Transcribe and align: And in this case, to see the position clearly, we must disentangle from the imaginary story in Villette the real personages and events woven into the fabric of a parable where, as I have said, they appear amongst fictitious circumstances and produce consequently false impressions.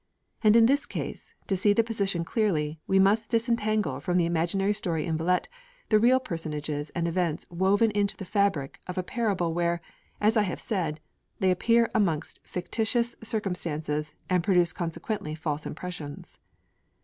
And 0.43 0.55
in 0.55 0.65
this 0.65 0.87
case, 0.87 1.35
to 1.45 1.55
see 1.55 1.73
the 1.73 1.83
position 1.83 2.25
clearly, 2.25 2.79
we 2.87 2.97
must 2.97 3.29
disentangle 3.29 3.99
from 3.99 4.17
the 4.17 4.25
imaginary 4.25 4.73
story 4.73 5.05
in 5.05 5.15
Villette 5.15 5.47
the 5.89 5.99
real 5.99 6.19
personages 6.19 6.89
and 6.95 7.07
events 7.07 7.45
woven 7.51 7.91
into 7.91 8.17
the 8.17 8.25
fabric 8.25 8.79
of 8.87 8.97
a 8.97 9.03
parable 9.03 9.53
where, 9.53 9.79
as 10.19 10.37
I 10.37 10.41
have 10.41 10.59
said, 10.59 11.01
they 11.37 11.51
appear 11.51 11.91
amongst 11.93 12.39
fictitious 12.41 13.15
circumstances 13.21 14.13
and 14.27 14.43
produce 14.43 14.73
consequently 14.73 15.35
false 15.35 15.67
impressions. 15.67 16.39